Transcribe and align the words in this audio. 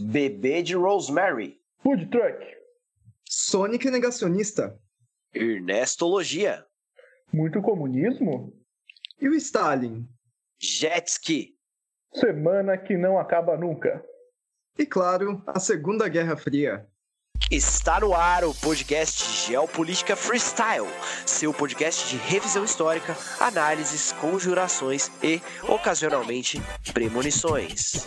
Bebê 0.00 0.62
de 0.62 0.74
Rosemary. 0.74 1.60
Food 1.82 2.06
Truck. 2.06 2.44
Sonic 3.24 3.90
negacionista. 3.90 4.78
Ernestologia. 5.34 6.64
Muito 7.32 7.60
comunismo. 7.62 8.52
E 9.20 9.28
o 9.28 9.34
Stalin. 9.34 10.08
Jet 10.58 11.08
ski. 11.08 11.56
Semana 12.14 12.78
que 12.78 12.96
não 12.96 13.18
acaba 13.18 13.56
nunca. 13.56 14.04
E 14.78 14.84
claro, 14.86 15.42
a 15.46 15.60
Segunda 15.60 16.08
Guerra 16.08 16.36
Fria. 16.36 16.86
Está 17.50 18.00
no 18.00 18.14
ar 18.14 18.44
o 18.44 18.54
podcast 18.54 19.46
Geopolítica 19.46 20.16
Freestyle, 20.16 20.86
seu 21.26 21.52
podcast 21.52 22.08
de 22.08 22.16
revisão 22.16 22.64
histórica, 22.64 23.16
análises, 23.38 24.12
conjurações 24.12 25.10
e, 25.22 25.40
ocasionalmente, 25.68 26.60
premonições. 26.92 28.06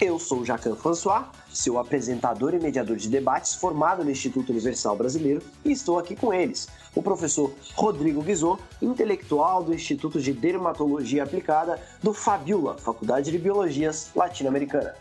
Eu 0.00 0.18
sou 0.18 0.46
Jacan 0.46 0.74
François, 0.74 1.26
seu 1.52 1.78
apresentador 1.78 2.54
e 2.54 2.58
mediador 2.58 2.96
de 2.96 3.06
debates 3.06 3.54
formado 3.54 4.02
no 4.02 4.10
Instituto 4.10 4.48
Universal 4.48 4.96
Brasileiro, 4.96 5.42
e 5.62 5.72
estou 5.72 5.98
aqui 5.98 6.16
com 6.16 6.32
eles, 6.32 6.68
o 6.94 7.02
professor 7.02 7.52
Rodrigo 7.74 8.22
Guizot, 8.22 8.62
intelectual 8.80 9.62
do 9.62 9.74
Instituto 9.74 10.18
de 10.18 10.32
Dermatologia 10.32 11.22
Aplicada 11.22 11.78
do 12.02 12.14
Fabiola, 12.14 12.78
Faculdade 12.78 13.30
de 13.30 13.38
Biologias 13.38 14.10
Latino-Americana. 14.16 14.94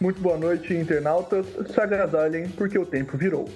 Muito 0.00 0.22
boa 0.22 0.38
noite, 0.38 0.72
internautas. 0.72 1.44
Se 1.70 1.78
agasalhem, 1.78 2.48
porque 2.48 2.78
o 2.78 2.86
tempo 2.86 3.14
virou. 3.18 3.46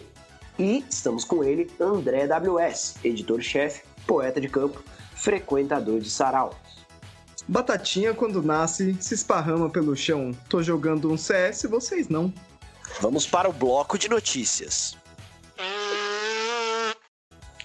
E 0.58 0.84
estamos 0.86 1.24
com 1.24 1.42
ele, 1.42 1.70
André 1.80 2.26
WS, 2.26 2.96
editor-chefe, 3.02 3.84
poeta 4.06 4.38
de 4.38 4.50
campo, 4.50 4.82
frequentador 5.14 5.98
de 5.98 6.10
sarau. 6.10 6.50
Batatinha, 7.48 8.14
quando 8.14 8.42
nasce, 8.42 8.96
se 9.00 9.14
esparrama 9.14 9.68
pelo 9.68 9.96
chão. 9.96 10.32
Tô 10.48 10.62
jogando 10.62 11.10
um 11.10 11.16
CS, 11.16 11.64
vocês 11.64 12.08
não. 12.08 12.32
Vamos 13.00 13.26
para 13.26 13.48
o 13.48 13.52
bloco 13.52 13.98
de 13.98 14.08
notícias. 14.08 14.96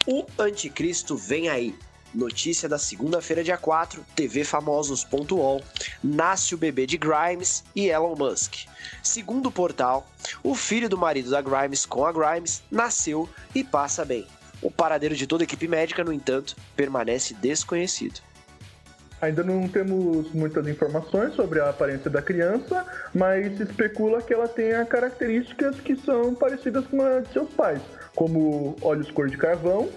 O 0.05 0.25
Anticristo 0.39 1.15
vem 1.15 1.49
aí. 1.49 1.75
Notícia 2.15 2.67
da 2.67 2.79
segunda-feira, 2.79 3.43
dia 3.43 3.57
4, 3.57 4.03
tvfamosos.ol. 4.15 5.63
Nasce 6.03 6.55
o 6.55 6.57
bebê 6.57 6.87
de 6.87 6.97
Grimes 6.97 7.63
e 7.75 7.87
Elon 7.89 8.15
Musk. 8.15 8.65
Segundo 9.03 9.47
o 9.47 9.51
portal, 9.51 10.07
o 10.41 10.55
filho 10.55 10.89
do 10.89 10.97
marido 10.97 11.29
da 11.29 11.41
Grimes 11.41 11.85
com 11.85 12.05
a 12.05 12.11
Grimes 12.11 12.63
nasceu 12.71 13.29
e 13.53 13.63
passa 13.63 14.05
bem. 14.05 14.25
O 14.61 14.71
paradeiro 14.71 15.15
de 15.15 15.27
toda 15.27 15.43
a 15.43 15.45
equipe 15.45 15.67
médica, 15.67 16.03
no 16.03 16.11
entanto, 16.11 16.55
permanece 16.75 17.33
desconhecido. 17.35 18.21
Ainda 19.19 19.43
não 19.43 19.67
temos 19.67 20.31
muitas 20.31 20.67
informações 20.67 21.33
sobre 21.33 21.59
a 21.59 21.69
aparência 21.69 22.09
da 22.09 22.21
criança, 22.21 22.85
mas 23.13 23.57
se 23.57 23.63
especula 23.63 24.21
que 24.21 24.33
ela 24.33 24.47
tenha 24.47 24.85
características 24.85 25.79
que 25.79 25.95
são 25.95 26.35
parecidas 26.35 26.85
com 26.85 27.01
a 27.01 27.21
de 27.21 27.33
seus 27.33 27.49
pais, 27.53 27.81
como 28.15 28.75
olhos 28.81 29.09
cor 29.09 29.27
de 29.27 29.37
carvão, 29.37 29.89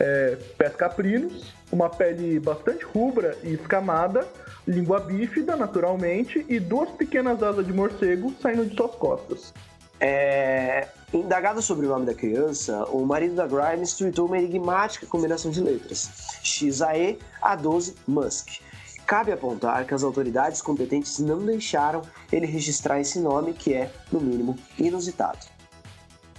é, 0.00 0.36
pés 0.58 0.74
caprinos, 0.74 1.54
uma 1.70 1.88
pele 1.88 2.40
bastante 2.40 2.84
rubra 2.84 3.36
e 3.44 3.54
escamada, 3.54 4.26
língua 4.66 4.98
bífida, 5.00 5.54
naturalmente, 5.54 6.44
e 6.48 6.58
duas 6.58 6.90
pequenas 6.90 7.42
asas 7.42 7.66
de 7.66 7.72
morcego 7.72 8.34
saindo 8.40 8.66
de 8.66 8.74
suas 8.74 8.94
costas. 8.96 9.54
É... 10.00 10.88
Indagado 11.14 11.62
sobre 11.62 11.86
o 11.86 11.88
nome 11.88 12.06
da 12.06 12.12
criança, 12.12 12.86
o 12.86 13.06
marido 13.06 13.36
da 13.36 13.46
Grimes 13.46 13.94
tweetou 13.94 14.26
uma 14.26 14.36
enigmática 14.36 15.06
combinação 15.06 15.48
de 15.48 15.60
letras: 15.60 16.10
XAE 16.42 17.20
A12 17.40 17.94
Musk. 18.04 18.58
Cabe 19.06 19.30
apontar 19.30 19.84
que 19.86 19.94
as 19.94 20.02
autoridades 20.02 20.60
competentes 20.60 21.20
não 21.20 21.38
deixaram 21.46 22.02
ele 22.32 22.46
registrar 22.46 23.00
esse 23.00 23.20
nome, 23.20 23.52
que 23.52 23.72
é, 23.74 23.92
no 24.10 24.20
mínimo, 24.20 24.58
inusitado. 24.76 25.38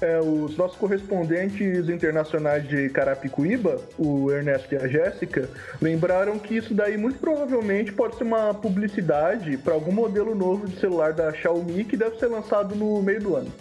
É, 0.01 0.19
os 0.19 0.57
nossos 0.57 0.75
correspondentes 0.75 1.87
internacionais 1.87 2.67
de 2.67 2.89
Carapicuíba, 2.89 3.79
o 3.97 4.29
Ernesto 4.29 4.75
e 4.75 4.77
a 4.77 4.89
Jéssica, 4.89 5.49
lembraram 5.81 6.37
que 6.37 6.57
isso 6.57 6.73
daí 6.73 6.97
muito 6.97 7.17
provavelmente 7.17 7.93
pode 7.93 8.17
ser 8.17 8.25
uma 8.25 8.53
publicidade 8.53 9.55
para 9.55 9.73
algum 9.73 9.93
modelo 9.93 10.35
novo 10.35 10.67
de 10.67 10.77
celular 10.81 11.13
da 11.13 11.31
Xiaomi 11.31 11.85
que 11.85 11.95
deve 11.95 12.19
ser 12.19 12.27
lançado 12.27 12.75
no 12.75 13.01
meio 13.01 13.21
do 13.21 13.37
ano. 13.37 13.53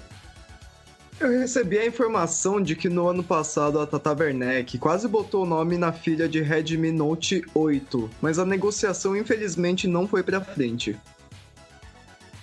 Eu 1.25 1.31
recebi 1.31 1.79
a 1.79 1.87
informação 1.87 2.61
de 2.61 2.77
que 2.77 2.87
no 2.87 3.09
ano 3.09 3.25
passado 3.25 3.81
a 3.81 3.87
Tata 3.87 4.13
Werneck 4.13 4.77
quase 4.77 5.09
botou 5.09 5.45
o 5.45 5.47
nome 5.47 5.79
na 5.79 5.91
filha 5.91 6.29
de 6.29 6.43
Redmi 6.43 6.93
Note 6.93 7.43
8, 7.55 8.11
mas 8.21 8.39
a 8.39 8.45
negociação 8.45 9.17
infelizmente 9.17 9.89
não 9.89 10.07
foi 10.07 10.23
para 10.23 10.43
frente. 10.43 10.95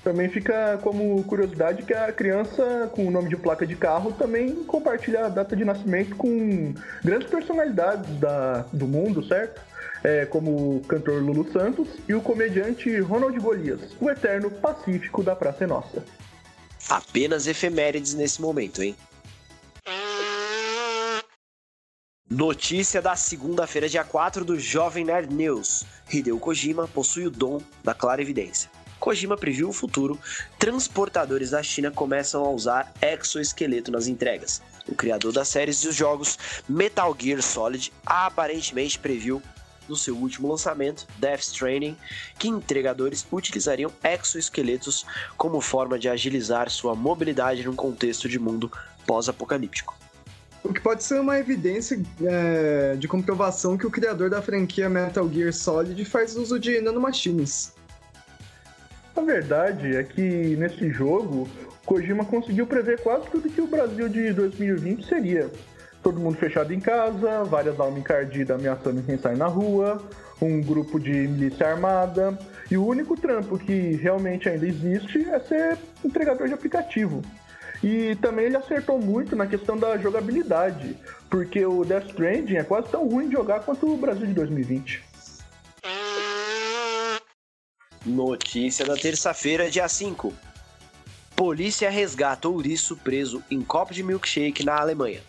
Também 0.04 0.28
fica 0.30 0.80
como 0.82 1.24
curiosidade 1.26 1.84
que 1.84 1.94
a 1.94 2.12
criança 2.12 2.90
com 2.92 3.06
o 3.06 3.12
nome 3.12 3.30
de 3.30 3.38
placa 3.38 3.68
de 3.68 3.76
carro 3.76 4.14
também 4.14 4.64
compartilha 4.64 5.28
a 5.28 5.30
data 5.30 5.56
de 5.56 5.64
nascimento 5.64 6.16
com 6.16 6.74
grandes 7.04 7.30
personalidades 7.30 8.10
da, 8.20 8.66
do 8.74 8.88
mundo, 8.88 9.24
certo? 9.24 9.62
É, 10.04 10.26
como 10.26 10.78
o 10.78 10.82
cantor 10.88 11.22
Lulu 11.22 11.52
Santos 11.52 11.88
e 12.10 12.16
o 12.16 12.22
comediante 12.22 13.00
Ronald 13.00 13.40
Golias, 13.40 13.96
o 14.02 14.10
eterno 14.10 14.50
pacífico 14.50 15.22
da 15.22 15.36
Praça 15.36 15.66
é 15.66 15.68
Nossa. 15.68 16.04
Apenas 16.92 17.48
efemérides 17.48 18.14
nesse 18.14 18.42
momento, 18.42 18.84
hein? 18.84 18.94
Notícia 22.30 23.02
da 23.02 23.16
segunda-feira, 23.16 23.88
dia 23.88 24.04
4 24.04 24.44
do 24.44 24.60
Jovem 24.60 25.06
Nerd 25.06 25.34
News. 25.34 25.86
Hideo 26.12 26.38
Kojima 26.38 26.90
possui 26.90 27.28
o 27.28 27.32
dom 27.32 27.62
da 27.82 27.94
clara 27.94 28.22
evidência. 28.22 28.70
Kojima 29.00 29.38
previu 29.38 29.70
o 29.70 29.74
futuro, 29.74 30.20
transportadores 30.60 31.52
da 31.52 31.64
China 31.64 31.92
começam 31.92 32.44
a 32.44 32.50
usar 32.50 32.94
exoesqueleto 33.02 33.90
nas 33.90 34.08
entregas. 34.08 34.62
O 34.86 34.94
criador 34.94 35.32
das 35.32 35.48
séries 35.48 35.82
e 35.82 35.88
dos 35.88 35.96
jogos 35.96 36.38
Metal 36.68 37.16
Gear 37.18 37.42
Solid 37.42 37.90
aparentemente 38.06 39.00
previu 39.00 39.42
no 39.92 39.98
seu 39.98 40.16
último 40.16 40.48
lançamento, 40.48 41.06
Death 41.20 41.42
Stranding, 41.42 41.96
que 42.40 42.48
entregadores 42.48 43.28
utilizariam 43.32 43.92
exoesqueletos 44.04 45.06
como 45.38 45.62
forma 45.62 46.00
de 46.00 46.10
agilizar 46.10 46.70
sua 46.70 46.96
mobilidade 46.96 47.64
num 47.66 47.76
contexto 47.76 48.28
de 48.28 48.40
mundo 48.40 48.72
pós-apocalíptico. 49.06 49.96
O 50.64 50.72
que 50.72 50.80
pode 50.80 51.04
ser 51.04 51.20
uma 51.20 51.38
evidência 51.38 52.00
é, 52.24 52.96
de 52.96 53.08
comprovação 53.08 53.78
que 53.78 53.86
o 53.86 53.92
criador 53.92 54.30
da 54.30 54.42
franquia 54.42 54.88
Metal 54.90 55.28
Gear 55.30 55.52
Solid 55.52 56.06
faz 56.06 56.36
uso 56.36 56.60
de 56.60 56.80
nanomachines. 56.80 57.74
A 59.16 59.22
verdade 59.22 59.96
é 59.96 60.04
que 60.04 60.56
nesse 60.56 60.90
jogo, 60.92 61.50
Kojima 61.86 62.24
conseguiu 62.24 62.66
prever 62.66 63.02
quase 63.02 63.28
tudo 63.30 63.50
que 63.50 63.60
o 63.60 63.68
Brasil 63.68 64.08
de 64.08 64.32
2020 64.32 65.06
seria. 65.06 65.52
Todo 66.04 66.20
mundo 66.20 66.38
fechado 66.38 66.74
em 66.74 66.80
casa, 66.80 67.44
várias 67.44 67.80
almas 67.80 68.00
encardidas 68.00 68.60
ameaçando 68.60 69.04
quem 69.04 69.18
sai 69.18 69.36
na 69.36 69.48
rua, 69.48 70.02
um 70.42 70.60
grupo 70.62 71.00
de 71.00 71.12
milícia 71.12 71.68
armada, 71.68 72.38
e 72.70 72.78
o 72.78 72.86
único 72.86 73.16
trampo 73.16 73.58
que 73.58 73.94
realmente 73.98 74.50
ainda 74.50 74.66
existe 74.66 75.30
é 75.30 75.40
ser 75.40 75.78
entregador 76.04 76.48
de 76.48 76.54
aplicativo. 76.54 77.22
E 77.84 78.16
também 78.16 78.46
ele 78.46 78.58
acertou 78.58 79.00
muito 79.00 79.36
na 79.36 79.46
questão 79.46 79.78
da 79.78 79.98
jogabilidade, 79.98 80.96
porque 81.30 81.66
o 81.66 81.84
Death 81.84 82.10
Stranding 82.10 82.56
é 82.56 82.64
quase 82.64 82.90
tão 82.90 83.08
ruim 83.08 83.28
de 83.28 83.34
jogar 83.34 83.62
quanto 83.62 83.92
o 83.92 83.98
Brasil 83.98 84.28
de 84.28 84.34
2020. 84.34 85.04
Notícia 88.06 88.86
da 88.86 88.96
terça-feira, 88.96 89.70
dia 89.70 89.88
5. 89.88 90.34
Polícia 91.36 91.90
resgata 91.90 92.48
ouriço 92.48 92.96
preso 92.98 93.44
em 93.50 93.62
copo 93.62 93.94
de 93.94 94.04
milkshake 94.04 94.64
na 94.64 94.80
Alemanha. 94.80 95.22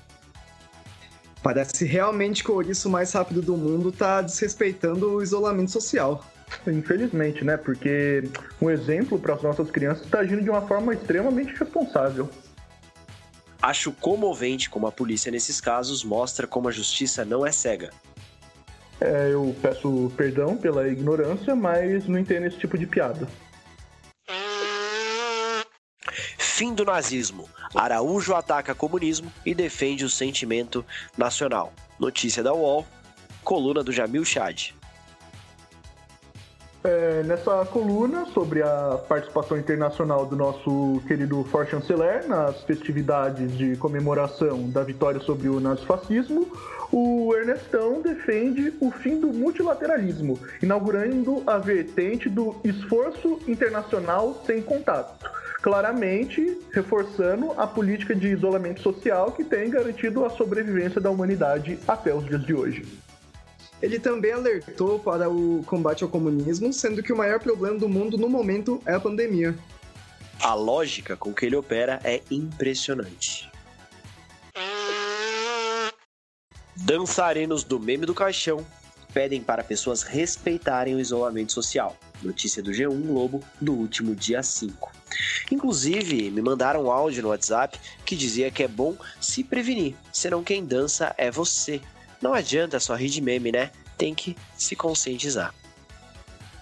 Parece 1.43 1.85
realmente 1.85 2.45
que 2.45 2.51
o 2.51 2.55
ouriço 2.55 2.89
mais 2.89 3.13
rápido 3.13 3.43
do 3.43 3.57
mundo 3.57 3.89
está 3.89 4.23
desrespeitando 4.23 5.15
o 5.15 5.23
isolamento 5.23 5.71
social. 5.71 6.25
Infelizmente, 6.67 7.45
né? 7.45 7.57
Porque 7.57 8.23
um 8.61 8.71
exemplo 8.71 9.19
para 9.19 9.35
as 9.35 9.43
nossas 9.43 9.71
crianças 9.71 10.05
está 10.05 10.21
agindo 10.21 10.43
de 10.43 10.51
uma 10.51 10.63
forma 10.63 10.95
extremamente 10.95 11.55
responsável. 11.55 12.31
Acho 13.61 13.93
comovente 13.93 14.69
como 14.69 14.87
a 14.87 14.93
polícia 14.93 15.33
nesses 15.33 15.61
casos 15.61 16.05
mostra 16.05 16.47
como 16.47 16.69
a 16.69 16.73
justiça 16.73 17.25
não 17.25 17.45
é 17.47 17.51
cega. 17.51 17.91
É, 19.01 19.31
eu 19.33 19.55
peço 19.61 20.13
perdão 20.17 20.57
pela 20.57 20.87
ignorância, 20.89 21.57
mas 21.57 22.07
não 22.07 22.19
entendo 22.19 22.47
esse 22.47 22.59
tipo 22.59 22.79
de 22.79 22.87
piada. 22.87 23.27
Fim 26.39 26.75
do 26.75 26.85
nazismo. 26.85 27.49
Araújo 27.75 28.35
ataca 28.35 28.75
comunismo 28.75 29.33
e 29.45 29.55
defende 29.55 30.05
o 30.05 30.11
sentimento 30.11 30.85
nacional. 31.17 31.73
Notícia 31.99 32.43
da 32.43 32.53
UOL, 32.53 32.87
coluna 33.43 33.83
do 33.83 33.93
Jamil 33.93 34.25
Chad. 34.25 34.73
É, 36.85 37.23
nessa 37.23 37.65
coluna 37.67 38.27
sobre 38.35 38.61
a 38.61 38.99
participação 39.09 39.57
internacional 39.57 40.27
do 40.27 40.35
nosso 40.35 41.01
querido 41.07 41.45
For 41.45 41.65
Chanceler 41.65 42.27
nas 42.27 42.61
festividades 42.65 43.57
de 43.57 43.77
comemoração 43.77 44.69
da 44.69 44.83
vitória 44.83 45.21
sobre 45.21 45.49
o 45.49 45.61
nazifascismo, 45.61 46.51
o 46.91 47.33
Ernestão 47.37 48.03
defende 48.03 48.75
o 48.81 48.91
fim 48.91 49.21
do 49.21 49.29
multilateralismo, 49.29 50.39
inaugurando 50.61 51.45
a 51.47 51.57
vertente 51.57 52.29
do 52.29 52.57
esforço 52.65 53.39
internacional 53.47 54.43
sem 54.45 54.61
contato 54.61 55.31
claramente 55.63 56.59
reforçando 56.73 57.53
a 57.53 57.67
política 57.69 58.15
de 58.17 58.27
isolamento 58.27 58.83
social 58.83 59.31
que 59.31 59.45
tem 59.45 59.71
garantido 59.71 60.25
a 60.25 60.31
sobrevivência 60.31 61.01
da 61.01 61.09
humanidade 61.09 61.79
até 61.87 62.13
os 62.13 62.27
dias 62.27 62.45
de 62.45 62.53
hoje. 62.53 62.85
Ele 63.81 63.99
também 63.99 64.33
alertou 64.33 64.99
para 64.99 65.31
o 65.31 65.63
combate 65.65 66.03
ao 66.03 66.11
comunismo, 66.11 66.73
sendo 66.73 67.03
que 67.03 67.13
o 67.13 67.17
maior 67.17 67.41
problema 67.41 67.79
do 67.79 67.89
mundo 67.89 68.19
no 68.19 68.29
momento 68.29 68.83
é 68.85 68.95
a 68.95 69.01
pandemia. 69.01 69.57
A 70.41 70.55
lógica 70.55 71.17
com 71.17 71.33
que 71.33 71.47
ele 71.47 71.57
opera 71.57 72.01
é 72.03 72.21
impressionante. 72.31 73.51
Dançarinos 76.75 77.63
do 77.63 77.79
meme 77.79 78.05
do 78.05 78.15
caixão 78.15 78.67
pedem 79.15 79.41
para 79.41 79.63
pessoas 79.63 80.03
respeitarem 80.03 80.97
o 80.97 81.01
isolamento 81.01 81.53
social. 81.53 81.97
Notícia 82.23 82.63
do 82.63 82.73
G1 82.73 83.07
Globo 83.07 83.41
do 83.61 83.75
último 83.75 84.15
dia 84.15 84.43
5. 84.43 85.02
Inclusive, 85.51 86.31
me 86.31 86.41
mandaram 86.41 86.85
um 86.85 86.91
áudio 86.91 87.23
no 87.23 87.29
WhatsApp 87.29 87.79
que 88.05 88.17
dizia 88.17 88.51
que 88.51 88.63
é 88.63 88.69
bom 88.69 88.97
se 89.21 89.45
prevenir, 89.45 89.95
senão 90.13 90.43
quem 90.43 90.65
dança 90.65 91.15
é 91.19 91.31
você. 91.31 91.81
Não 92.21 92.33
adianta 92.33 92.79
só 92.81 92.95
rir 92.95 93.09
de 93.09 93.21
meme, 93.21 93.53
né? 93.53 93.71
Tem 93.99 94.15
que 94.15 94.37
se 94.57 94.77
conscientizar. 94.77 95.55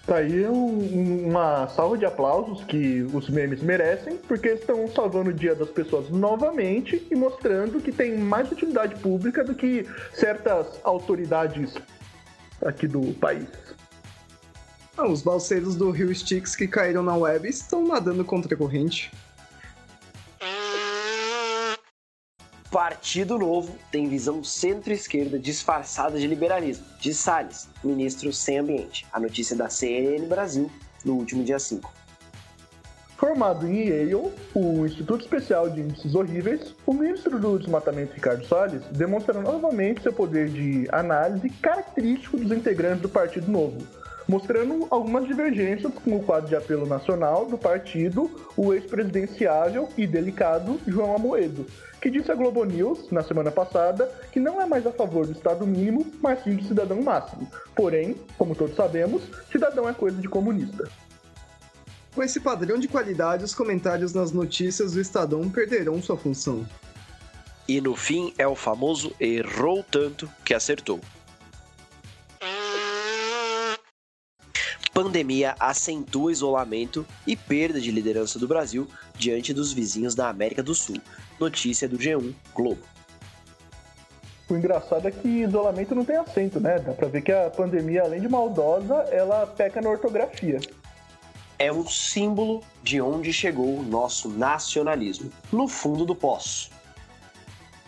Tá 0.06 0.17
aí 0.17 0.44
um, 0.49 1.29
uma 1.29 1.69
salva 1.69 1.97
de 1.97 2.05
aplausos 2.05 2.64
que 2.64 3.02
os 3.12 3.29
memes 3.29 3.62
merecem, 3.62 4.17
porque 4.17 4.49
estão 4.49 4.88
salvando 4.88 5.31
o 5.31 5.32
dia 5.32 5.55
das 5.55 5.69
pessoas 5.69 6.08
novamente 6.11 7.06
e 7.11 7.14
mostrando 7.14 7.81
que 7.81 7.93
tem 7.93 8.19
mais 8.19 8.50
utilidade 8.50 8.97
pública 8.97 9.44
do 9.44 9.55
que 9.55 9.87
certas 10.12 10.81
autoridades 10.82 11.75
aqui 12.64 12.88
do 12.88 13.12
país. 13.14 13.47
Ah, 15.00 15.08
os 15.08 15.23
balseiros 15.23 15.76
do 15.76 15.91
Rio 15.91 16.12
Styx 16.12 16.55
que 16.55 16.69
caíram 16.69 17.02
na 17.02 17.17
web 17.17 17.49
estão 17.49 17.88
nadando 17.88 18.23
contra 18.23 18.55
a 18.55 18.58
corrente. 18.58 19.11
Partido 22.70 23.38
Novo 23.38 23.75
tem 23.91 24.11
visão 24.11 24.44
centro-esquerda 24.44 25.38
disfarçada 25.38 26.20
de 26.20 26.26
liberalismo, 26.26 26.85
diz 27.00 27.17
Salles, 27.17 27.67
ministro 27.82 28.31
sem 28.31 28.58
ambiente. 28.58 29.06
A 29.11 29.19
notícia 29.19 29.56
da 29.56 29.70
CNN 29.70 30.26
Brasil, 30.26 30.70
no 31.02 31.14
último 31.14 31.43
dia 31.43 31.58
5. 31.58 31.91
Formado 33.17 33.67
em 33.67 33.88
Yale, 33.88 34.14
o 34.55 34.85
Instituto 34.85 35.23
Especial 35.23 35.70
de 35.70 35.81
Índices 35.81 36.14
Horríveis, 36.14 36.75
o 36.85 36.93
ministro 36.93 37.38
do 37.38 37.58
Desmatamento 37.58 38.12
Ricardo 38.12 38.47
Salles 38.47 38.82
demonstra 38.91 39.41
novamente 39.41 40.02
seu 40.02 40.12
poder 40.12 40.50
de 40.50 40.87
análise 40.93 41.49
característico 41.49 42.37
dos 42.37 42.52
integrantes 42.52 43.00
do 43.00 43.08
Partido 43.08 43.50
Novo, 43.50 43.79
mostrando 44.30 44.86
algumas 44.90 45.26
divergências 45.26 45.92
com 45.92 46.14
o 46.14 46.22
quadro 46.22 46.48
de 46.48 46.54
apelo 46.54 46.86
nacional 46.86 47.46
do 47.46 47.58
partido, 47.58 48.30
o 48.56 48.72
ex-presidenciável 48.72 49.88
e 49.98 50.06
delicado 50.06 50.80
João 50.86 51.16
Amoedo, 51.16 51.66
que 52.00 52.08
disse 52.08 52.30
à 52.30 52.36
Globo 52.36 52.64
News, 52.64 53.10
na 53.10 53.24
semana 53.24 53.50
passada, 53.50 54.08
que 54.30 54.38
não 54.38 54.62
é 54.62 54.66
mais 54.66 54.86
a 54.86 54.92
favor 54.92 55.26
do 55.26 55.32
Estado 55.32 55.66
mínimo, 55.66 56.06
mas 56.22 56.44
sim 56.44 56.54
do 56.54 56.62
cidadão 56.62 57.02
máximo. 57.02 57.50
Porém, 57.74 58.14
como 58.38 58.54
todos 58.54 58.76
sabemos, 58.76 59.20
cidadão 59.50 59.88
é 59.88 59.92
coisa 59.92 60.18
de 60.18 60.28
comunista. 60.28 60.88
Com 62.14 62.22
esse 62.22 62.38
padrão 62.38 62.78
de 62.78 62.86
qualidade, 62.86 63.42
os 63.42 63.54
comentários 63.54 64.14
nas 64.14 64.30
notícias 64.30 64.92
do 64.92 65.00
Estadão 65.00 65.50
perderão 65.50 66.00
sua 66.00 66.16
função. 66.16 66.64
E 67.66 67.80
no 67.80 67.96
fim 67.96 68.32
é 68.38 68.46
o 68.46 68.54
famoso 68.54 69.12
errou 69.18 69.84
tanto 69.90 70.30
que 70.44 70.54
acertou. 70.54 71.00
Pandemia 75.02 75.55
acentua 75.58 76.31
isolamento 76.31 77.06
e 77.26 77.35
perda 77.35 77.81
de 77.81 77.91
liderança 77.91 78.38
do 78.38 78.47
Brasil 78.47 78.87
diante 79.17 79.55
dos 79.55 79.73
vizinhos 79.73 80.14
da 80.14 80.29
América 80.29 80.62
do 80.62 80.75
Sul. 80.75 80.97
Notícia 81.38 81.88
do 81.88 81.97
G1 81.97 82.35
Globo. 82.55 82.82
O 84.50 84.55
engraçado 84.55 85.08
é 85.08 85.11
que 85.11 85.26
isolamento 85.26 85.94
não 85.94 86.05
tem 86.05 86.17
acento, 86.17 86.61
né? 86.61 86.79
Dá 86.81 86.93
pra 86.93 87.08
ver 87.08 87.23
que 87.23 87.32
a 87.32 87.49
pandemia, 87.49 88.02
além 88.02 88.20
de 88.20 88.29
maldosa, 88.29 88.94
ela 89.11 89.47
peca 89.47 89.81
na 89.81 89.88
ortografia. 89.88 90.61
É 91.58 91.73
um 91.73 91.87
símbolo 91.87 92.62
de 92.82 93.00
onde 93.00 93.32
chegou 93.32 93.79
o 93.79 93.82
nosso 93.82 94.29
nacionalismo 94.29 95.31
no 95.50 95.67
fundo 95.67 96.05
do 96.05 96.14
poço. 96.14 96.70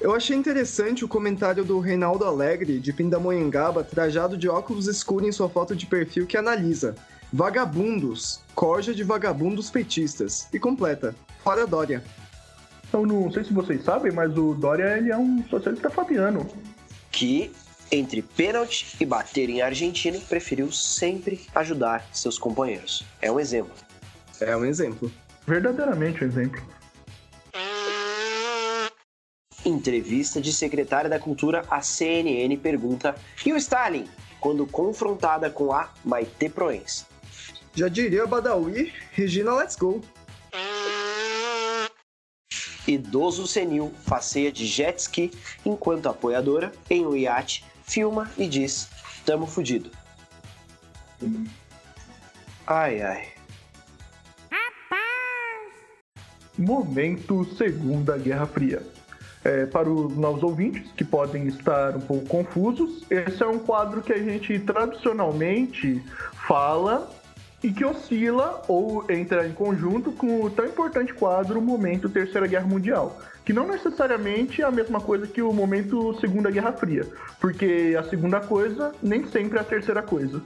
Eu 0.02 0.12
achei 0.12 0.36
interessante 0.36 1.04
o 1.04 1.08
comentário 1.08 1.64
do 1.64 1.78
Reinaldo 1.78 2.24
Alegre, 2.24 2.80
de 2.80 2.92
Pindamonhangaba, 2.92 3.84
trajado 3.84 4.36
de 4.36 4.48
óculos 4.48 4.88
escuros 4.88 5.28
em 5.28 5.30
sua 5.30 5.48
foto 5.48 5.76
de 5.76 5.86
perfil, 5.86 6.26
que 6.26 6.36
analisa 6.36 6.96
Vagabundos, 7.32 8.40
corja 8.52 8.92
de 8.92 9.04
vagabundos 9.04 9.70
petistas, 9.70 10.48
e 10.52 10.58
completa, 10.58 11.14
fora 11.44 11.68
Dória. 11.68 12.02
Eu 12.92 13.06
não 13.06 13.30
sei 13.30 13.44
se 13.44 13.52
vocês 13.52 13.84
sabem, 13.84 14.10
mas 14.10 14.36
o 14.36 14.54
Dória 14.54 14.98
ele 14.98 15.12
é 15.12 15.16
um 15.16 15.44
socialista 15.48 15.88
fabiano. 15.88 16.48
Que, 17.12 17.52
entre 17.92 18.22
pênalti 18.22 18.96
e 19.00 19.06
bater 19.06 19.48
em 19.48 19.62
Argentina, 19.62 20.18
preferiu 20.28 20.72
sempre 20.72 21.42
ajudar 21.54 22.04
seus 22.12 22.38
companheiros. 22.38 23.04
É 23.20 23.30
um 23.30 23.38
exemplo. 23.38 23.72
É 24.40 24.56
um 24.56 24.64
exemplo. 24.64 25.12
Verdadeiramente 25.46 26.24
um 26.24 26.26
exemplo. 26.26 26.60
Entrevista 29.64 30.40
de 30.40 30.52
secretária 30.52 31.08
da 31.08 31.20
Cultura 31.20 31.64
à 31.70 31.80
CNN 31.80 32.56
pergunta: 32.56 33.14
E 33.46 33.52
o 33.52 33.56
Stalin? 33.56 34.06
Quando 34.40 34.66
confrontada 34.66 35.48
com 35.48 35.72
a 35.72 35.92
Maite 36.04 36.48
Proença. 36.48 37.06
Já 37.74 37.86
diria 37.88 38.26
Badawi, 38.26 38.92
Regina 39.12 39.54
Let's 39.54 39.76
Go. 39.76 40.02
Idoso 42.86 43.46
senil 43.46 43.92
passeia 44.04 44.50
de 44.50 44.66
jet 44.66 45.00
ski 45.00 45.30
enquanto 45.64 46.08
apoiadora, 46.08 46.72
em 46.90 47.06
um 47.06 47.16
iate, 47.16 47.64
filma 47.84 48.30
e 48.36 48.48
diz: 48.48 48.88
Tamo 49.24 49.46
fudido. 49.46 49.90
Ai 52.66 53.00
ai. 53.00 53.28
Momento 56.58 57.44
Segunda 57.56 58.18
Guerra 58.18 58.46
Fria. 58.46 58.82
É, 59.44 59.66
para 59.66 59.90
os 59.90 60.16
novos 60.16 60.42
ouvintes 60.42 60.92
que 60.92 61.04
podem 61.04 61.48
estar 61.48 61.96
um 61.96 62.00
pouco 62.00 62.26
confusos, 62.26 63.04
esse 63.10 63.42
é 63.42 63.46
um 63.46 63.58
quadro 63.58 64.00
que 64.00 64.12
a 64.12 64.18
gente 64.18 64.56
tradicionalmente 64.60 66.00
fala 66.46 67.10
e 67.62 67.72
que 67.72 67.84
oscila 67.84 68.62
ou 68.66 69.04
entra 69.10 69.46
em 69.46 69.52
conjunto 69.52 70.12
com 70.12 70.42
o 70.42 70.50
tão 70.50 70.66
importante 70.66 71.14
quadro 71.14 71.60
Momento 71.60 72.08
Terceira 72.08 72.46
Guerra 72.46 72.66
Mundial, 72.66 73.20
que 73.44 73.52
não 73.52 73.66
necessariamente 73.66 74.62
é 74.62 74.64
a 74.64 74.70
mesma 74.70 75.00
coisa 75.00 75.26
que 75.26 75.40
o 75.40 75.52
momento 75.52 76.18
Segunda 76.20 76.50
Guerra 76.50 76.72
Fria, 76.72 77.06
porque 77.40 77.96
a 77.98 78.02
segunda 78.04 78.40
coisa 78.40 78.92
nem 79.02 79.26
sempre 79.26 79.58
é 79.58 79.60
a 79.60 79.64
terceira 79.64 80.02
coisa. 80.02 80.42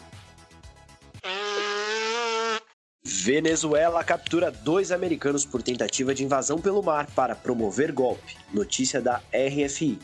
Venezuela 3.27 4.05
captura 4.05 4.53
dois 4.53 4.93
americanos 4.93 5.45
por 5.45 5.61
tentativa 5.61 6.15
de 6.15 6.23
invasão 6.23 6.61
pelo 6.61 6.81
mar 6.81 7.09
para 7.11 7.35
promover 7.35 7.91
golpe. 7.91 8.37
Notícia 8.55 9.01
da 9.01 9.21
RFI. 9.35 9.99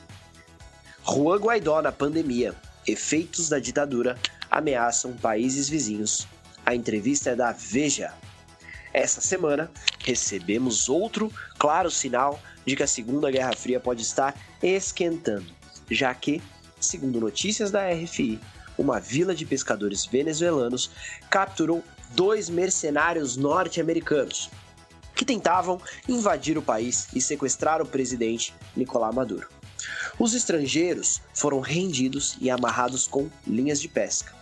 Juan 1.05 1.39
Guaidó 1.39 1.81
na 1.81 1.93
pandemia. 1.93 2.53
Efeitos 2.85 3.49
da 3.49 3.61
ditadura 3.61 4.19
ameaçam 4.51 5.13
países 5.13 5.69
vizinhos. 5.69 6.27
A 6.67 6.75
entrevista 6.75 7.31
é 7.31 7.37
da 7.37 7.53
Veja. 7.53 8.13
Essa 8.93 9.21
semana 9.21 9.71
recebemos 10.01 10.89
outro 10.89 11.33
claro 11.61 11.93
sinal 11.93 12.41
de 12.67 12.75
que 12.75 12.83
a 12.83 12.89
Segunda 12.89 13.31
Guerra 13.31 13.53
Fria 13.55 13.79
pode 13.79 14.03
estar 14.03 14.35
esquentando, 14.61 15.47
já 15.89 16.13
que, 16.13 16.43
segundo 16.81 17.21
notícias 17.21 17.71
da 17.71 17.89
RFI, 17.89 18.41
uma 18.77 18.99
vila 18.99 19.33
de 19.33 19.47
pescadores 19.47 20.07
venezuelanos 20.07 20.91
capturou 21.31 21.85
dois 22.15 22.49
mercenários 22.49 23.37
norte-americanos 23.37 24.51
que 25.15 25.25
tentavam 25.25 25.81
invadir 26.09 26.59
o 26.59 26.63
país 26.63 27.09
e 27.15 27.21
sequestrar 27.21 27.81
o 27.81 27.87
presidente 27.87 28.55
Nicolás 28.77 29.15
Maduro. 29.15 29.49
Os 30.19 30.35
estrangeiros 30.35 31.21
foram 31.35 31.61
rendidos 31.61 32.37
e 32.41 32.51
amarrados 32.51 33.07
com 33.07 33.29
linhas 33.47 33.81
de 33.81 33.89
pesca. 33.89 34.33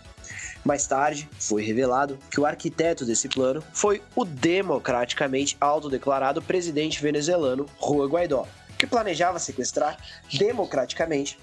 Mais 0.63 0.85
tarde, 0.85 1.27
foi 1.39 1.63
revelado 1.63 2.19
que 2.29 2.39
o 2.39 2.45
arquiteto 2.45 3.03
desse 3.03 3.27
plano 3.27 3.63
foi 3.73 4.01
o 4.15 4.23
democraticamente 4.23 5.57
autodeclarado 5.59 6.41
presidente 6.41 7.01
venezuelano 7.01 7.65
Juan 7.79 8.07
Guaidó, 8.07 8.47
que 8.77 8.85
planejava 8.85 9.39
sequestrar 9.39 9.97
democraticamente 10.31 11.39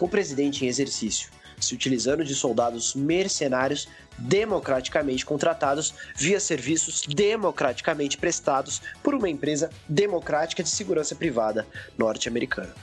o 0.00 0.08
presidente 0.08 0.64
em 0.64 0.68
exercício, 0.68 1.30
se 1.60 1.74
utilizando 1.74 2.24
de 2.24 2.34
soldados 2.34 2.94
mercenários 2.94 3.88
democraticamente 4.16 5.26
contratados 5.26 5.94
via 6.16 6.38
serviços 6.38 7.02
democraticamente 7.02 8.16
prestados 8.16 8.80
por 9.02 9.14
uma 9.14 9.28
empresa 9.28 9.70
democrática 9.88 10.62
de 10.62 10.68
segurança 10.68 11.14
privada 11.14 11.66
norte-americana. 11.98 12.74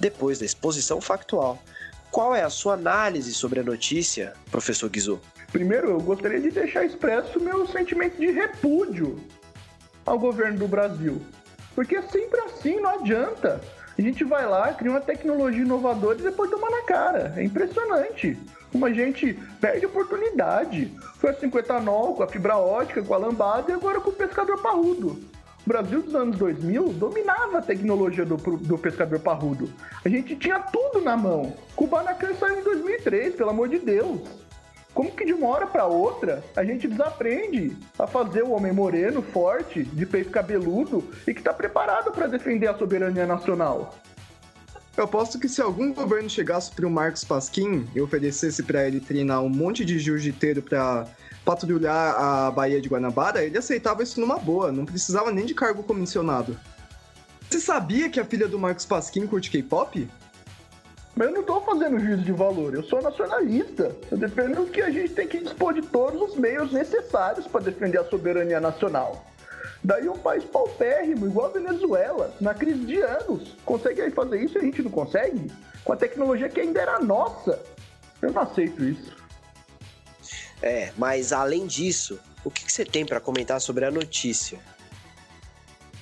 Depois 0.00 0.38
da 0.38 0.44
exposição 0.44 1.00
factual, 1.00 1.62
qual 2.10 2.34
é 2.34 2.42
a 2.42 2.50
sua 2.50 2.74
análise 2.74 3.34
sobre 3.34 3.60
a 3.60 3.64
notícia, 3.64 4.34
professor 4.50 4.88
Guizot? 4.88 5.20
Primeiro, 5.50 5.90
eu 5.90 6.00
gostaria 6.00 6.40
de 6.40 6.50
deixar 6.50 6.84
expresso 6.84 7.40
meu 7.40 7.66
sentimento 7.66 8.18
de 8.18 8.30
repúdio 8.30 9.20
ao 10.04 10.18
governo 10.18 10.58
do 10.58 10.68
Brasil. 10.68 11.20
Porque 11.74 12.00
sempre 12.02 12.40
assim, 12.40 12.80
não 12.80 13.00
adianta. 13.00 13.60
A 13.96 14.02
gente 14.02 14.24
vai 14.24 14.46
lá, 14.46 14.72
cria 14.72 14.90
uma 14.90 15.00
tecnologia 15.00 15.62
inovadora 15.62 16.18
e 16.18 16.22
depois 16.22 16.50
toma 16.50 16.68
na 16.68 16.82
cara. 16.82 17.32
É 17.36 17.44
impressionante 17.44 18.36
como 18.72 18.86
a 18.86 18.92
gente 18.92 19.38
perde 19.60 19.86
oportunidade. 19.86 20.92
Foi 21.18 21.30
assim 21.30 21.48
com 21.48 21.56
o 21.56 21.60
etanol, 21.60 22.14
com 22.14 22.24
a 22.24 22.28
fibra 22.28 22.56
ótica, 22.56 23.02
com 23.02 23.14
a 23.14 23.18
lambada 23.18 23.70
e 23.70 23.74
agora 23.74 24.00
com 24.00 24.10
o 24.10 24.14
pescador 24.14 24.60
parrudo. 24.60 25.20
O 25.64 25.68
Brasil 25.68 26.02
dos 26.02 26.14
anos 26.14 26.36
2000 26.36 26.88
dominava 26.94 27.58
a 27.58 27.62
tecnologia 27.62 28.24
do, 28.24 28.36
do 28.36 28.76
pescador 28.76 29.20
parrudo. 29.20 29.70
A 30.04 30.08
gente 30.08 30.34
tinha 30.36 30.58
tudo 30.58 31.00
na 31.00 31.16
mão. 31.16 31.54
Kubanacan 31.76 32.34
saiu 32.34 32.60
em 32.60 32.64
2003, 32.64 33.36
pelo 33.36 33.50
amor 33.50 33.68
de 33.68 33.78
Deus. 33.78 34.20
Como 34.94 35.10
que 35.10 35.24
de 35.24 35.32
uma 35.32 35.48
hora 35.48 35.66
para 35.66 35.86
outra 35.86 36.44
a 36.54 36.64
gente 36.64 36.86
desaprende 36.86 37.76
a 37.98 38.06
fazer 38.06 38.44
o 38.44 38.52
homem 38.52 38.72
moreno, 38.72 39.20
forte, 39.20 39.82
de 39.82 40.06
peito 40.06 40.30
cabeludo 40.30 41.02
e 41.26 41.34
que 41.34 41.40
está 41.40 41.52
preparado 41.52 42.12
para 42.12 42.28
defender 42.28 42.68
a 42.68 42.78
soberania 42.78 43.26
nacional? 43.26 43.92
Eu 44.96 45.02
aposto 45.02 45.40
que 45.40 45.48
se 45.48 45.60
algum 45.60 45.92
governo 45.92 46.30
chegasse 46.30 46.70
para 46.70 46.86
o 46.86 46.90
Marcos 46.90 47.24
Pasquim 47.24 47.84
e 47.92 48.00
oferecesse 48.00 48.62
para 48.62 48.86
ele 48.86 49.00
treinar 49.00 49.42
um 49.42 49.48
monte 49.48 49.84
de 49.84 49.98
jiu-jiteiro 49.98 50.62
para 50.62 51.08
patrulhar 51.44 52.14
a 52.16 52.50
Baía 52.52 52.80
de 52.80 52.88
Guanabara, 52.88 53.44
ele 53.44 53.58
aceitava 53.58 54.04
isso 54.04 54.20
numa 54.20 54.38
boa, 54.38 54.70
não 54.70 54.84
precisava 54.84 55.32
nem 55.32 55.44
de 55.44 55.54
cargo 55.54 55.82
comissionado. 55.82 56.56
Você 57.50 57.58
sabia 57.58 58.08
que 58.08 58.20
a 58.20 58.24
filha 58.24 58.46
do 58.46 58.58
Marcos 58.58 58.86
Pasquim 58.86 59.26
curte 59.26 59.50
K-pop? 59.50 60.08
Mas 61.16 61.28
eu 61.28 61.34
não 61.34 61.40
estou 61.42 61.60
fazendo 61.60 61.98
juízo 61.98 62.22
de 62.22 62.32
valor, 62.32 62.74
eu 62.74 62.82
sou 62.82 63.00
nacionalista. 63.00 63.94
Eu 64.10 64.18
defendo 64.18 64.68
que 64.70 64.82
a 64.82 64.90
gente 64.90 65.12
tem 65.12 65.28
que 65.28 65.38
dispor 65.38 65.72
de 65.72 65.82
todos 65.82 66.20
os 66.30 66.36
meios 66.36 66.72
necessários 66.72 67.46
para 67.46 67.64
defender 67.64 67.98
a 67.98 68.04
soberania 68.04 68.60
nacional. 68.60 69.24
Daí 69.82 70.08
um 70.08 70.18
país 70.18 70.42
paupérrimo, 70.44 71.26
igual 71.26 71.46
a 71.46 71.52
Venezuela, 71.52 72.34
na 72.40 72.54
crise 72.54 72.84
de 72.86 73.00
anos, 73.00 73.54
consegue 73.64 74.10
fazer 74.10 74.42
isso 74.42 74.56
e 74.56 74.60
a 74.60 74.64
gente 74.64 74.82
não 74.82 74.90
consegue? 74.90 75.52
Com 75.84 75.92
a 75.92 75.96
tecnologia 75.96 76.48
que 76.48 76.60
ainda 76.60 76.80
era 76.80 76.98
nossa. 76.98 77.62
Eu 78.20 78.32
não 78.32 78.42
aceito 78.42 78.82
isso. 78.82 79.14
É, 80.62 80.90
mas 80.96 81.32
além 81.32 81.66
disso, 81.66 82.18
o 82.42 82.50
que, 82.50 82.64
que 82.64 82.72
você 82.72 82.84
tem 82.84 83.04
para 83.04 83.20
comentar 83.20 83.60
sobre 83.60 83.84
a 83.84 83.90
notícia? 83.90 84.58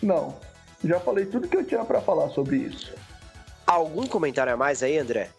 Não, 0.01 0.37
já 0.85 1.01
falei 1.01 1.27
tudo 1.27 1.49
que 1.49 1.57
eu 1.57 1.65
tinha 1.65 1.85
para 1.85 2.01
falar 2.01 2.31
sobre 2.31 2.57
isso. 2.57 2.95
Algum 3.73 4.07
comentário 4.07 4.53
a 4.53 4.57
mais 4.57 4.83
aí, 4.83 4.99
André? 4.99 5.31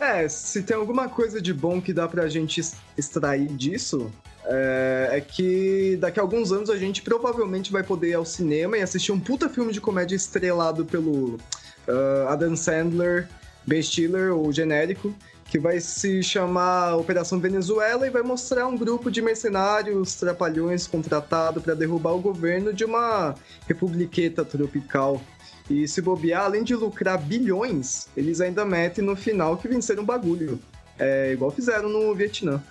É, 0.00 0.28
se 0.28 0.60
tem 0.64 0.76
alguma 0.76 1.08
coisa 1.08 1.40
de 1.40 1.54
bom 1.54 1.80
que 1.80 1.92
dá 1.92 2.08
pra 2.08 2.28
gente 2.28 2.60
extrair 2.96 3.46
disso, 3.46 4.10
é, 4.44 5.10
é, 5.12 5.20
que 5.20 5.96
daqui 6.00 6.18
a 6.18 6.22
alguns 6.22 6.50
anos 6.50 6.68
a 6.68 6.76
gente 6.76 7.00
provavelmente 7.00 7.70
vai 7.70 7.84
poder 7.84 8.08
ir 8.08 8.14
ao 8.14 8.24
cinema 8.24 8.76
e 8.76 8.82
assistir 8.82 9.12
um 9.12 9.20
puta 9.20 9.48
filme 9.48 9.72
de 9.72 9.80
comédia 9.80 10.16
estrelado 10.16 10.84
pelo 10.84 11.34
uh, 11.34 12.28
Adam 12.28 12.56
Sandler, 12.56 13.28
Ben 13.64 13.80
Stiller, 13.80 14.34
o 14.34 14.52
genérico, 14.52 15.14
que 15.44 15.60
vai 15.60 15.80
se 15.80 16.24
chamar 16.24 16.96
Operação 16.96 17.38
Venezuela 17.38 18.04
e 18.04 18.10
vai 18.10 18.22
mostrar 18.22 18.66
um 18.66 18.76
grupo 18.76 19.12
de 19.12 19.22
mercenários 19.22 20.16
trapalhões 20.16 20.88
contratado 20.88 21.60
para 21.60 21.74
derrubar 21.74 22.14
o 22.14 22.20
governo 22.20 22.72
de 22.72 22.84
uma 22.84 23.36
republiqueta 23.68 24.44
tropical 24.44 25.20
e 25.68 25.86
se 25.86 26.00
bobear, 26.00 26.44
além 26.44 26.64
de 26.64 26.74
lucrar 26.74 27.18
bilhões, 27.18 28.08
eles 28.16 28.40
ainda 28.40 28.64
metem 28.64 29.04
no 29.04 29.14
final 29.14 29.56
que 29.56 29.68
venceram 29.68 30.02
o 30.02 30.06
bagulho. 30.06 30.58
É 30.98 31.32
igual 31.32 31.50
fizeram 31.50 31.88
no 31.88 32.14
Vietnã. 32.14 32.62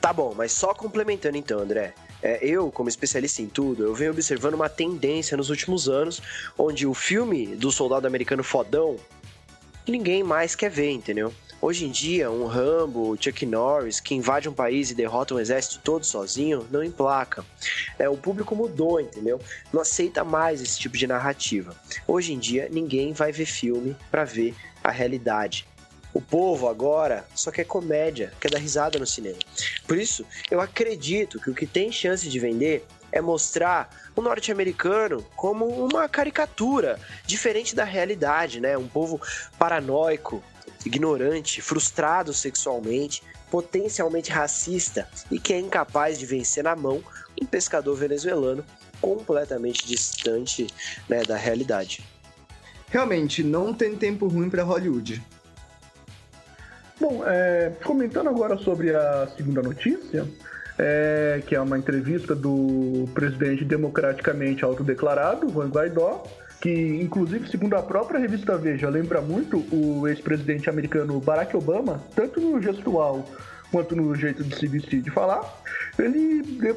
Tá 0.00 0.12
bom, 0.12 0.32
mas 0.36 0.52
só 0.52 0.72
complementando 0.72 1.36
então, 1.36 1.58
André. 1.58 1.92
É, 2.22 2.38
eu, 2.42 2.70
como 2.70 2.88
especialista 2.88 3.42
em 3.42 3.46
tudo, 3.46 3.84
eu 3.84 3.94
venho 3.94 4.12
observando 4.12 4.54
uma 4.54 4.68
tendência 4.68 5.36
nos 5.36 5.50
últimos 5.50 5.88
anos 5.88 6.22
onde 6.56 6.86
o 6.86 6.94
filme 6.94 7.48
do 7.56 7.70
soldado 7.70 8.06
americano 8.06 8.42
fodão 8.42 8.96
ninguém 9.86 10.22
mais 10.22 10.54
quer 10.54 10.70
ver, 10.70 10.90
entendeu? 10.90 11.32
Hoje 11.60 11.86
em 11.86 11.90
dia, 11.90 12.30
um 12.30 12.46
Rambo, 12.46 13.16
Chuck 13.18 13.46
Norris, 13.46 13.98
que 13.98 14.14
invade 14.14 14.48
um 14.48 14.52
país 14.52 14.90
e 14.90 14.94
derrota 14.94 15.34
um 15.34 15.40
exército 15.40 15.80
todo 15.82 16.04
sozinho, 16.04 16.66
não 16.70 16.84
emplaca. 16.84 17.44
É, 17.98 18.08
o 18.08 18.16
público 18.16 18.54
mudou, 18.54 19.00
entendeu? 19.00 19.40
Não 19.72 19.80
aceita 19.80 20.22
mais 20.22 20.60
esse 20.60 20.78
tipo 20.78 20.96
de 20.98 21.06
narrativa. 21.06 21.74
Hoje 22.06 22.34
em 22.34 22.38
dia, 22.38 22.68
ninguém 22.70 23.14
vai 23.14 23.32
ver 23.32 23.46
filme 23.46 23.96
para 24.10 24.24
ver 24.24 24.54
a 24.84 24.90
realidade. 24.90 25.66
O 26.12 26.20
povo 26.20 26.68
agora 26.68 27.26
só 27.34 27.50
quer 27.50 27.64
comédia, 27.64 28.32
quer 28.40 28.50
dar 28.50 28.58
risada 28.58 28.98
no 28.98 29.06
cinema. 29.06 29.38
Por 29.88 29.96
isso, 29.96 30.26
eu 30.50 30.60
acredito 30.60 31.40
que 31.40 31.50
o 31.50 31.54
que 31.54 31.66
tem 31.66 31.90
chance 31.90 32.28
de 32.28 32.38
vender 32.38 32.86
é 33.10 33.20
mostrar 33.20 33.88
o 34.14 34.20
norte-americano 34.20 35.24
como 35.34 35.66
uma 35.66 36.08
caricatura, 36.08 36.98
diferente 37.26 37.74
da 37.74 37.84
realidade, 37.84 38.60
né? 38.60 38.76
Um 38.76 38.88
povo 38.88 39.20
paranoico, 39.58 40.42
ignorante, 40.84 41.60
frustrado 41.60 42.32
sexualmente, 42.32 43.22
potencialmente 43.50 44.30
racista 44.30 45.08
e 45.30 45.38
que 45.38 45.52
é 45.52 45.60
incapaz 45.60 46.18
de 46.18 46.26
vencer 46.26 46.64
na 46.64 46.74
mão 46.74 47.02
um 47.40 47.46
pescador 47.46 47.94
venezuelano 47.96 48.64
completamente 49.00 49.86
distante 49.86 50.66
né, 51.08 51.22
da 51.22 51.36
realidade. 51.36 52.04
Realmente, 52.88 53.42
não 53.42 53.74
tem 53.74 53.96
tempo 53.96 54.26
ruim 54.26 54.48
para 54.48 54.62
Hollywood. 54.62 55.22
Bom, 56.98 57.22
é, 57.26 57.72
comentando 57.84 58.28
agora 58.28 58.56
sobre 58.56 58.94
a 58.94 59.28
segunda 59.36 59.60
notícia, 59.60 60.26
é, 60.78 61.42
que 61.46 61.54
é 61.54 61.60
uma 61.60 61.76
entrevista 61.76 62.34
do 62.34 63.06
presidente 63.12 63.64
democraticamente 63.64 64.64
autodeclarado, 64.64 65.48
Juan 65.50 65.68
Guaidó, 65.68 66.24
que 66.60 67.00
inclusive, 67.02 67.48
segundo 67.48 67.74
a 67.76 67.82
própria 67.82 68.18
revista 68.18 68.56
Veja, 68.56 68.88
lembra 68.88 69.20
muito 69.20 69.58
o 69.72 70.08
ex-presidente 70.08 70.70
americano 70.70 71.20
Barack 71.20 71.56
Obama, 71.56 72.02
tanto 72.14 72.40
no 72.40 72.60
gestual 72.60 73.24
quanto 73.70 73.94
no 73.94 74.14
jeito 74.14 74.42
de 74.42 74.56
se 74.56 74.66
vestir 74.66 75.02
de 75.02 75.10
falar. 75.10 75.42
Ele 75.98 76.42
de 76.42 76.74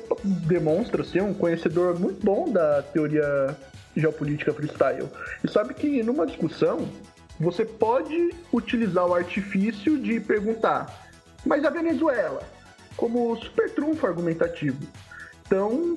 demonstra 0.48 1.04
ser 1.04 1.22
um 1.22 1.34
conhecedor 1.34 2.00
muito 2.00 2.24
bom 2.26 2.52
da 2.52 2.82
teoria 2.82 3.56
geopolítica 3.96 4.54
freestyle. 4.54 5.08
E 5.44 5.48
sabe 5.50 5.74
que 5.74 6.04
numa 6.04 6.26
discussão 6.26 6.88
você 7.40 7.64
pode 7.64 8.32
utilizar 8.52 9.06
o 9.06 9.16
artifício 9.16 9.98
de 9.98 10.20
perguntar, 10.20 11.10
mas 11.46 11.64
a 11.64 11.70
Venezuela, 11.70 12.42
como 12.98 13.36
super 13.38 13.70
trunfo 13.72 14.06
argumentativo. 14.06 14.80
Então, 15.46 15.96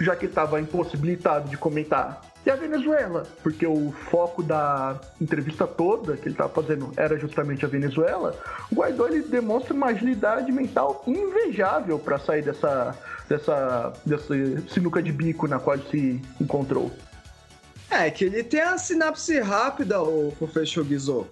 já 0.00 0.14
que 0.14 0.26
estava 0.26 0.60
impossibilitado 0.60 1.48
de 1.48 1.56
comentar 1.56 2.20
e 2.46 2.50
a 2.50 2.54
Venezuela, 2.54 3.24
porque 3.42 3.66
o 3.66 3.90
foco 4.08 4.40
da 4.40 5.00
entrevista 5.20 5.66
toda 5.66 6.16
que 6.16 6.28
ele 6.28 6.34
estava 6.34 6.48
fazendo 6.48 6.92
era 6.96 7.18
justamente 7.18 7.64
a 7.64 7.68
Venezuela, 7.68 8.38
o 8.70 8.76
Guaidó 8.76 9.08
ele 9.08 9.22
demonstra 9.22 9.74
uma 9.74 9.88
agilidade 9.88 10.52
mental 10.52 11.02
invejável 11.08 11.98
para 11.98 12.20
sair 12.20 12.42
dessa, 12.42 12.96
dessa, 13.28 13.92
dessa 14.06 14.32
sinuca 14.68 15.02
de 15.02 15.10
bico 15.10 15.48
na 15.48 15.58
qual 15.58 15.76
ele 15.76 15.90
se 15.90 16.22
encontrou. 16.40 16.92
É, 17.90 18.08
que 18.12 18.26
ele 18.26 18.44
tem 18.44 18.60
a 18.60 18.78
sinapse 18.78 19.40
rápida, 19.40 20.00
o 20.00 20.32
professor 20.38 20.84
Guizot. 20.84 21.26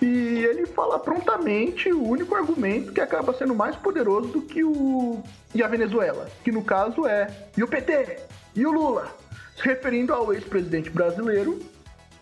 E 0.00 0.06
ele 0.06 0.64
fala 0.66 0.98
prontamente 0.98 1.92
o 1.92 2.02
único 2.02 2.34
argumento 2.34 2.92
que 2.92 3.00
acaba 3.00 3.34
sendo 3.34 3.54
mais 3.54 3.76
poderoso 3.76 4.28
do 4.28 4.42
que 4.42 4.64
o. 4.64 5.22
e 5.54 5.62
a 5.62 5.68
Venezuela, 5.68 6.28
que 6.42 6.50
no 6.52 6.62
caso 6.62 7.06
é. 7.06 7.30
E 7.56 7.62
o 7.62 7.68
PT? 7.68 8.20
E 8.54 8.66
o 8.66 8.72
Lula? 8.72 9.25
Se 9.56 9.62
referindo 9.62 10.12
ao 10.12 10.32
ex-presidente 10.32 10.90
brasileiro 10.90 11.60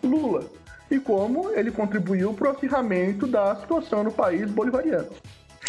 Lula 0.01 0.49
e 0.89 0.99
como 0.99 1.51
ele 1.51 1.71
contribuiu 1.71 2.33
para 2.33 2.49
o 2.49 2.51
acirramento 2.51 3.27
da 3.27 3.55
situação 3.55 4.03
no 4.03 4.11
país 4.11 4.49
bolivariano. 4.49 5.09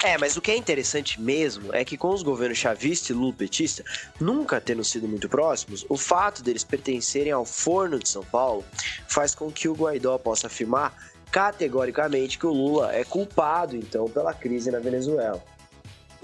É, 0.04 0.18
mas 0.18 0.36
o 0.36 0.42
que 0.42 0.50
é 0.50 0.56
interessante 0.56 1.20
mesmo 1.20 1.74
é 1.74 1.84
que 1.84 1.96
com 1.96 2.10
os 2.10 2.22
governos 2.22 2.58
chavista 2.58 3.12
e 3.12 3.14
lulopetista 3.14 3.82
nunca 4.20 4.60
tendo 4.60 4.84
sido 4.84 5.08
muito 5.08 5.28
próximos, 5.28 5.86
o 5.88 5.96
fato 5.96 6.42
deles 6.42 6.62
pertencerem 6.62 7.32
ao 7.32 7.46
forno 7.46 7.98
de 7.98 8.08
São 8.08 8.22
Paulo 8.22 8.62
faz 9.08 9.34
com 9.34 9.50
que 9.50 9.68
o 9.68 9.74
Guaidó 9.74 10.18
possa 10.18 10.48
afirmar 10.48 10.94
categoricamente 11.30 12.38
que 12.38 12.46
o 12.46 12.52
Lula 12.52 12.94
é 12.94 13.04
culpado 13.04 13.74
então 13.74 14.04
pela 14.06 14.34
crise 14.34 14.70
na 14.70 14.78
Venezuela. 14.78 15.42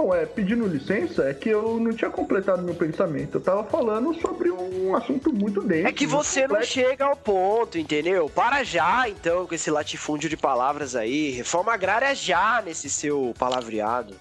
Bom, 0.02 0.12
é, 0.12 0.26
pedindo 0.26 0.66
licença, 0.66 1.28
é 1.28 1.32
que 1.32 1.48
eu 1.48 1.78
não 1.78 1.92
tinha 1.92 2.10
completado 2.10 2.60
meu 2.60 2.74
pensamento. 2.74 3.36
Eu 3.36 3.40
tava 3.40 3.62
falando 3.62 4.12
sobre 4.20 4.50
um 4.50 4.96
assunto 4.96 5.32
muito 5.32 5.62
denso. 5.62 5.86
É 5.86 5.92
que 5.92 6.08
você 6.08 6.48
não 6.48 6.60
chega 6.64 7.04
ao 7.04 7.14
ponto, 7.14 7.78
entendeu? 7.78 8.28
Para 8.28 8.64
já, 8.64 9.08
então, 9.08 9.46
com 9.46 9.54
esse 9.54 9.70
latifúndio 9.70 10.28
de 10.28 10.36
palavras 10.36 10.96
aí. 10.96 11.30
Reforma 11.30 11.72
agrária 11.72 12.12
já 12.16 12.60
nesse 12.60 12.90
seu 12.90 13.32
palavreado. 13.38 14.16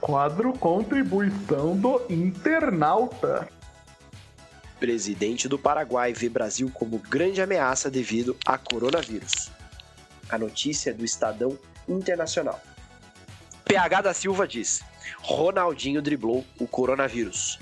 Quadro 0.00 0.52
Contribuição 0.54 1.76
do 1.76 2.02
Internauta. 2.10 3.48
Presidente 4.80 5.46
do 5.46 5.56
Paraguai 5.56 6.12
vê 6.12 6.28
Brasil 6.28 6.68
como 6.74 6.98
grande 6.98 7.40
ameaça 7.40 7.88
devido 7.88 8.36
a 8.44 8.58
coronavírus. 8.58 9.52
A 10.28 10.36
notícia 10.36 10.92
do 10.92 11.04
Estadão 11.04 11.56
Internacional. 11.90 12.60
PH 13.64 14.00
da 14.02 14.14
Silva 14.14 14.46
diz: 14.46 14.80
Ronaldinho 15.18 16.00
driblou 16.00 16.44
o 16.58 16.66
coronavírus. 16.66 17.58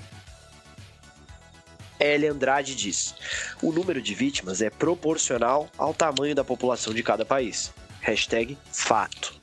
L. 1.99 2.27
Andrade 2.27 2.75
diz: 2.75 3.15
o 3.61 3.71
número 3.71 4.01
de 4.01 4.13
vítimas 4.13 4.61
é 4.61 4.69
proporcional 4.69 5.69
ao 5.77 5.93
tamanho 5.93 6.33
da 6.35 6.43
população 6.43 6.93
de 6.93 7.03
cada 7.03 7.25
país. 7.25 7.73
Hashtag 8.01 8.57
fato. 8.71 9.33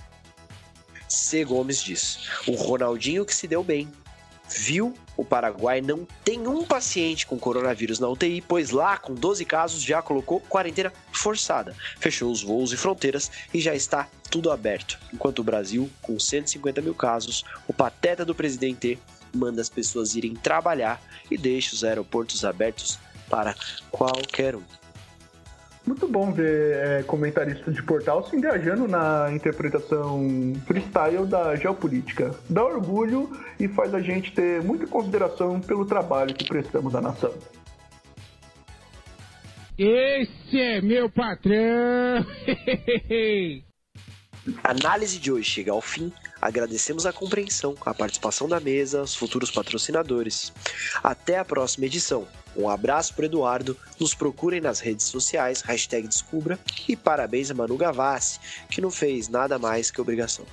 C. 1.09 1.45
Gomes 1.45 1.83
diz: 1.83 2.31
o 2.47 2.53
Ronaldinho 2.53 3.27
que 3.27 3.35
se 3.35 3.47
deu 3.47 3.63
bem. 3.63 3.93
Viu? 4.49 4.95
O 5.17 5.25
Paraguai 5.25 5.81
não 5.81 6.07
tem 6.25 6.47
um 6.47 6.65
paciente 6.65 7.27
com 7.27 7.39
coronavírus 7.39 7.99
na 7.99 8.09
UTI, 8.09 8.43
pois 8.43 8.71
lá, 8.71 8.99
com 8.99 9.15
12 9.15 9.45
casos, 9.45 9.83
já 9.83 10.03
colocou 10.03 10.41
quarentena 10.41 10.93
forçada, 11.11 11.75
fechou 11.99 12.31
os 12.31 12.43
voos 12.43 12.73
e 12.73 12.77
fronteiras 12.77 13.31
e 13.53 13.61
já 13.61 13.75
está 13.75 14.09
tudo 14.31 14.51
aberto. 14.51 14.99
Enquanto 15.13 15.39
o 15.39 15.45
Brasil, 15.45 15.91
com 16.03 16.19
150 16.19 16.83
mil 16.83 16.95
casos, 16.95 17.45
o 17.67 17.73
pateta 17.73 18.25
do 18.25 18.35
presidente 18.35 18.99
manda 19.35 19.61
as 19.61 19.69
pessoas 19.69 20.15
irem 20.15 20.35
trabalhar 20.35 21.03
e 21.31 21.37
deixa 21.39 21.75
os 21.75 21.83
aeroportos 21.83 22.45
abertos 22.45 22.99
para 23.29 23.55
qualquer 23.91 24.55
um. 24.55 24.63
Muito 25.87 26.09
bom 26.09 26.33
ver 26.33 26.77
é, 26.77 27.03
comentaristas 27.05 27.73
de 27.73 27.83
portal 27.83 28.29
se 28.29 28.35
engajando 28.35 28.89
na 28.89 29.31
interpretação 29.33 30.53
freestyle 30.67 31.25
da 31.27 31.55
geopolítica. 31.55 32.35
Dá 32.51 32.65
orgulho 32.65 33.31
e 33.61 33.69
faz 33.69 33.95
a 33.95 34.01
gente 34.01 34.33
ter 34.33 34.61
muita 34.63 34.85
consideração 34.89 35.61
pelo 35.61 35.87
trabalho 35.87 36.35
que 36.35 36.45
prestamos 36.45 36.93
à 36.97 37.01
nação. 37.01 37.33
Esse 39.79 40.59
é 40.59 40.81
meu 40.81 41.09
patrão! 41.09 42.27
A 44.65 44.71
análise 44.73 45.19
de 45.21 45.31
hoje 45.31 45.49
chega 45.49 45.71
ao 45.71 45.81
fim. 45.81 46.11
Agradecemos 46.43 47.07
a 47.07 47.13
compreensão, 47.13 47.77
a 47.85 47.95
participação 47.95 48.49
da 48.49 48.59
mesa, 48.59 49.03
os 49.03 49.15
futuros 49.15 49.51
patrocinadores. 49.53 50.53
Até 51.05 51.39
a 51.39 51.45
próxima 51.45 51.87
edição. 51.87 52.27
Um 52.57 52.69
abraço 52.69 53.15
para 53.15 53.27
Eduardo, 53.27 53.77
nos 54.01 54.15
procurem 54.15 54.61
nas 54.61 54.81
redes 54.81 55.07
sociais, 55.07 55.61
hashtag 55.61 56.09
Descubra, 56.09 56.59
e 56.89 56.97
parabéns 56.97 57.51
a 57.51 57.55
Manu 57.55 57.77
Gavassi, 57.77 58.41
que 58.71 58.81
não 58.81 58.91
fez 58.91 59.29
nada 59.29 59.59
mais 59.59 59.91
que 59.91 60.01
obrigação. 60.01 60.47